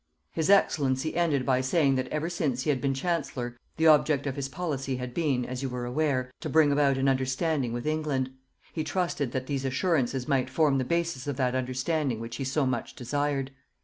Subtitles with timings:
[0.31, 4.35] His Excellency ended by saying that ever since he had been Chancellor the object of
[4.35, 8.31] his policy had been, as you were aware, to bring about an understanding with England;
[8.73, 12.65] he trusted that these assurances might form the basis of that understanding which he so
[12.65, 13.51] much desired.